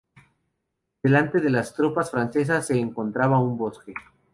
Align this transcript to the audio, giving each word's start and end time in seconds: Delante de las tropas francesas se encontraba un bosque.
Delante 1.03 1.39
de 1.41 1.51
las 1.51 1.75
tropas 1.75 2.09
francesas 2.09 2.65
se 2.65 2.75
encontraba 2.79 3.37
un 3.37 3.55
bosque. 3.55 3.93